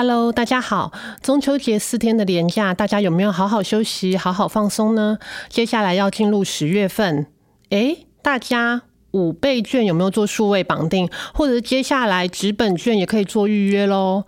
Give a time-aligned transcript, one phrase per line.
[0.00, 0.92] Hello，大家好！
[1.20, 5.18] 中秋节四天的连假，大家有没有好好休息、好好放松呢？
[5.48, 7.26] 接下来要进入十月份，
[7.70, 11.10] 诶，大家五倍券有没有做数位绑定？
[11.34, 14.22] 或者接下来纸本券也可以做预约喽？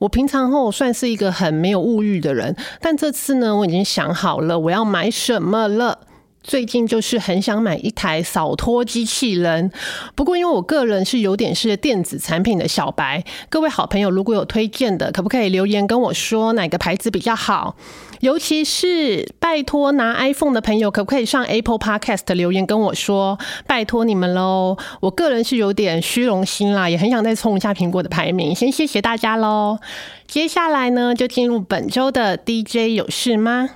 [0.00, 6.00] 我平常后算是一个很没有物欲的人，但这次呢，我已经想好了我要买什么了。
[6.46, 9.72] 最近就是很想买一台扫拖机器人，
[10.14, 17.74] 不过因为我个人是有点是电子产品的小白，各位好朋友如果有推荐的，可不可以留言跟我说哪个牌子比较好？
[18.20, 23.36] 尤其是拜托拿 iPhone 的朋友，可不可以上 Apple Podcast 留言跟我说？
[23.66, 24.78] 拜托你们喽！
[25.00, 28.54] 我个人是有点虚荣心啦，也很想再冲一下苹果的排名。
[28.54, 29.78] 先谢谢大家喽！
[30.28, 33.70] 接下来呢，就进入本周的 DJ 有事吗？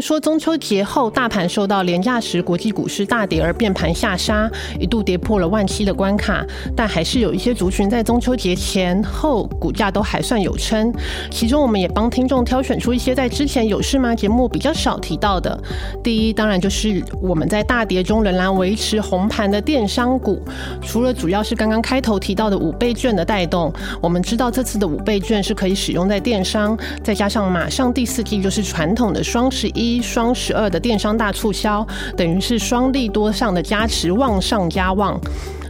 [0.00, 10.92] 说中秋节后大盘受到廉价时国际股市大跌而变盘下杀，一度跌破了万七的关卡，但还是有一些族群在中秋节前后股价都还算有撑。
[11.30, 15.56] 其中我们也帮听众挑选出一些在之前有事吗节目比较少提到的。
[16.02, 20.42] 第一，当然就是我们在大跌中仍然维持红盘的电商股。
[20.80, 29.50] 除了主要是刚刚开头提到的五倍券的带动，我们知道这次的五倍券是可以使用在电商，再加上马上第四季就是传统的双。
[29.50, 35.18] 十一双十二的电商大促销，等于是双利多上的加持，旺上加旺。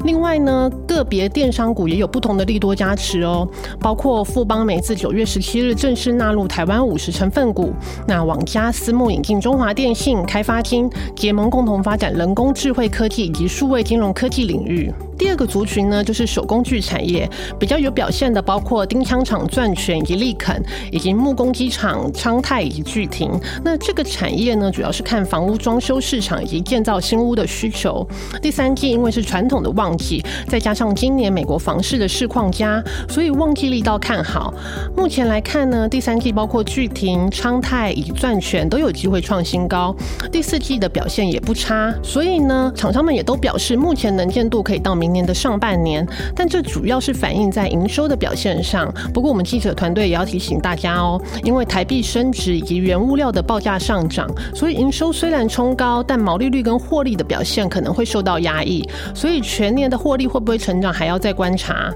[0.04, 3.46] 另外呢，个别电商股也有不同的利多加持哦，
[3.78, 7.70] 包括富邦美自九月十七日正式纳入台湾五十成分股，
[8.08, 14.90] 那网家私募引进中华电信、开发金，结盟共同发展人工智慧科技以及数位金融科技领域。
[15.20, 23.30] 第二个族群呢，就是手工具产业，比较有表现的包括钉枪厂钻泉以及利肯，以及木工机厂昌泰以及巨庭。
[23.62, 28.08] 那这个产业呢，主要是看房屋装修市场以及建造新屋的需求。
[28.40, 34.54] 第三季因为是传统的旺季，再加上今年美国房市的市况佳，所以旺季力道看好。
[34.96, 39.94] 目前来看呢，第三季包括巨庭、昌泰以及钻泉都有机会创新高。
[40.32, 45.09] 第四季的表现也不差，所以呢，厂商们也都表示目前能见度可以到明。
[45.12, 48.92] 年的上半年，但这主要是反映在营收的表现上。
[49.12, 58.86] 不过，我们记者团队也要提醒大家哦，因为台币升值以及原物料的报价上涨，所以营收虽然冲高，但毛利率跟获利的表现可能会受到压抑。
[59.14, 61.92] 所以全年的获利会不会成长，还要再观察。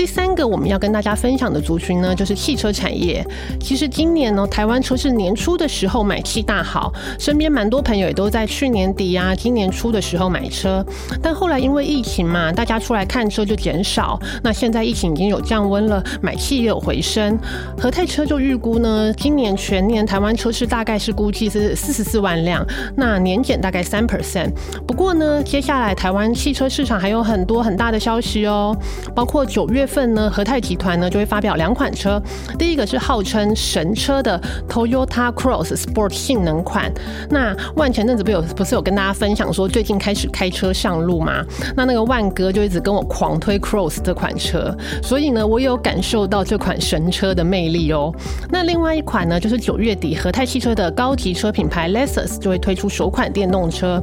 [0.00, 3.22] 第三个我们要跟大家分享的族群呢，就是汽车产业。
[3.60, 10.82] 其实今年呢，台湾车市年初的时候买气大好，身边蛮多朋友也都在去年底啊、今年初的时候买车。
[11.20, 14.18] 但后来因为疫情嘛，大家出来看车就减少。
[14.42, 17.38] 那现在疫情已经有降温了，买气也有回升。
[17.76, 22.66] 和泰车就预估呢，今年全年台湾车市大概是估计是四十四万辆，
[22.96, 24.50] 那年减大概三 percent。
[24.86, 28.74] 不过呢，接下来台湾汽车市场还有很多很大的消息哦，
[29.14, 29.86] 包括九月。
[29.90, 32.22] 份呢，和泰集团呢就会发表两款车，
[32.56, 36.90] 第一个是号称神车的 Toyota Cross Sport 性能款。
[37.28, 41.44] 那万前阵子不有不是有跟大家分享说最近开始开车上路吗？
[41.76, 48.14] 那那个万哥就一直跟我狂推 Cross 这款车，所以呢，我有感受到这款神车的魅力哦。
[48.48, 54.00] 那另外一款呢，就是九月底和泰汽车的高级车品牌 Lexus 就会推出首款电动车。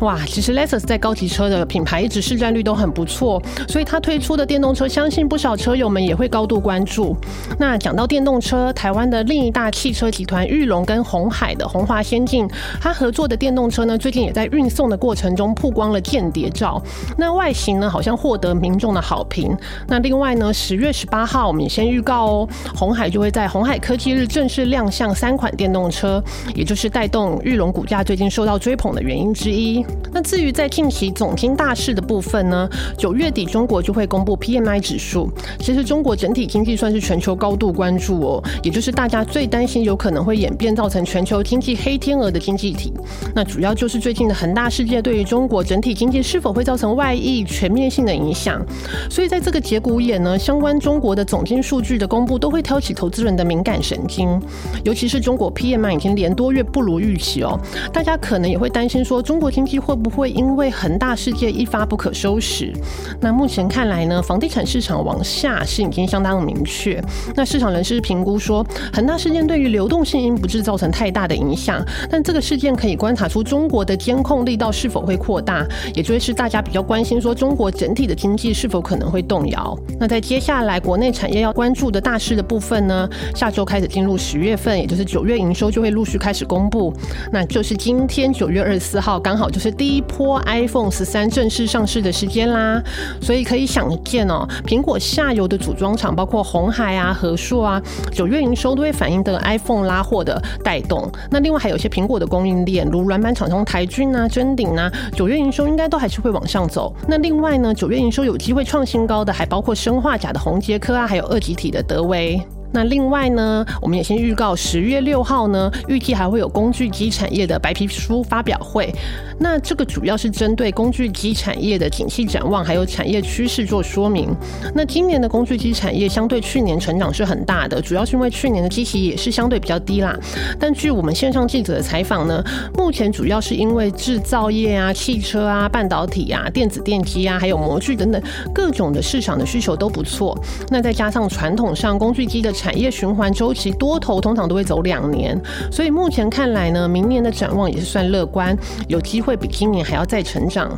[0.00, 5.24] 哇，其实 Lexus 在高级车的品牌一直市占率都很不错，所以它推出的电动车，相信。
[5.26, 7.16] 不少车友们也会高度关注。
[7.58, 12.46] 那讲到电动车，台湾的另一大汽车集团玉龙跟红海的红华先进，
[12.80, 16.80] 它合作的电动车呢，最近也在运送的过程中曝光了间谍照。
[17.16, 19.56] 那外形呢，好像获得民众的好评。
[19.88, 26.22] 那另外呢，十月十八号，我们也先预告哦，红海就会在红海科技日正式亮相三款电动车，
[26.54, 29.83] 也就是带动玉龙股价最近受到追捧的原因之一。
[30.12, 35.28] 那至于在近期总经大事的部分呢，九月底中国就会公布 PMI 指数。
[35.58, 42.92] 其实中国整体经济算是全球高度关注哦，也就是大家最担心有可能会演变造成全球经济黑天鹅的经济体。
[43.34, 48.64] 那主要就是最近的恒大事件对于中国整体经济是否会造成外溢全面性的影响。
[49.10, 54.40] 所以在这个节骨眼呢，相关中国的总经数据的公布都会挑起投资人的敏感神经，
[54.84, 57.58] 尤其是中国 PMI 已经连多月不如预期哦，
[57.92, 62.72] 大家可能也会担心说中国经济会不会因为恒大事件一发不可收拾。
[63.20, 64.94] 那目前看来呢，房地产市场。
[65.04, 67.02] 往下是已经相当明确。
[67.34, 79.76] 那市场人士评估说，恒大事件对于流动性应不致造成太大的影响，但这个事件可以观察出中国的监控力道是否会扩大，也就是大家比较关心说中国整体的经济是否可能会动摇。
[79.98, 86.94] 那在接下来国内产业要关注的大事的部分呢，下周开始进入十月份，也就是九月营收就会陆续开始公布。
[87.32, 92.82] 那就是今天九月二十四号，刚好就是是第一波 iPhone 十三正式上市的时间啦。
[93.20, 97.82] 所以可以想见哦，苹果下游的组装厂，包括红海啊、和硕啊，
[98.12, 101.10] 九月营收都会反映的 iPhone 拉货的带动。
[101.30, 106.94] 那另外还有一些苹果的供应链，如软板厂商台军啊、臻鼎啊，九月营收应该都还是会往上走。
[107.08, 112.38] 那另外呢，九月营收有机会创新高的，还包括生化甲的宏杰科啊，还有二级体的德威。
[112.74, 118.92] 那另外呢，我们也先预告十月六号呢，预计还会有工具机产业的白皮书发表会。
[119.38, 124.28] 那这个主要是针对工具机产业的景气展望，还有产业趋势做说明。
[124.74, 130.16] 那今年的工具机产业相对去年成长是很大的，主要是因为去年的机器也是相对比较低啦。
[130.58, 132.42] 但据我们线上记者的采访呢，
[132.76, 138.20] 目前主要是因为制造业啊、汽车啊、半导体啊、电子电机啊，还有模具等等
[138.52, 140.36] 各种的市场的需求都不错。
[140.70, 145.38] 那再加上传统上工具机的产产业循环周期多头通常都会走两年，
[145.70, 148.56] 所以目前看来呢，明年的展望也是算乐观，
[148.88, 150.70] 有机会比今年还要再成长。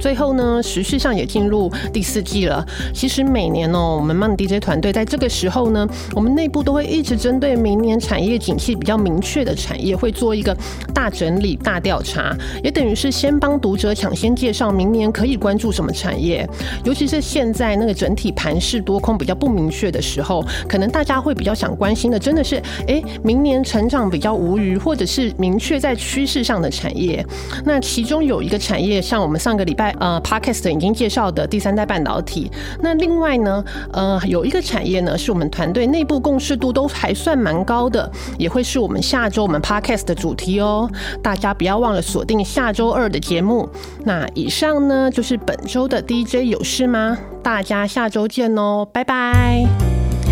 [0.00, 2.64] 最后呢，时序上也进入第四季了。
[2.92, 10.56] 其实每年哦，我们 m DJ 团队在这个时候呢，我们内部都会一直针对明年产业景气比较明确的产业，会做一个
[10.92, 16.48] 大整理、大调查，也等于是先帮读者抢先介绍明年可以关注什么产业。
[16.84, 27.24] 尤其是现在那个整体盘势多空比较不明确的时候，可能大家会比较想关心的，真的是哎，明年成长比较无余，或者是明确在趋势上的产业。
[27.64, 29.75] 那其中有一个产业，像我们上个礼。
[29.76, 32.50] 拜呃，Podcast 已经介绍的第三代半导体。
[32.80, 40.90] 那另外呢，呃，有一个产业呢，是我们团队内部共识度都还算蛮高的，也会是我们下周我们 Podcast 的主题哦。
[41.22, 43.68] 大家不要忘了锁定下周二的节目。
[44.04, 47.16] 那以上呢，就是本周的 DJ 有事吗？
[47.42, 49.66] 大家下周见哦，拜拜。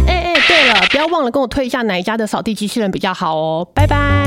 [0.06, 4.23] 哎哎，对了，不要忘了跟我推一下哪一家的扫地机器人比较好哦，拜拜。